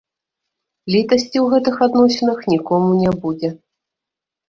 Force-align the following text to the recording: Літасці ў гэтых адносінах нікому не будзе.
Літасці 0.93 1.29
ў 1.29 1.45
гэтых 1.53 1.75
адносінах 1.89 2.43
нікому 2.57 2.91
не 3.07 3.11
будзе. 3.23 3.57